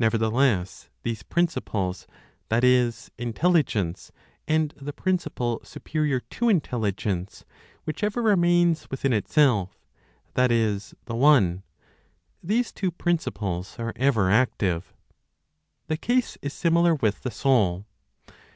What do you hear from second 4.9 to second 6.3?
principle superior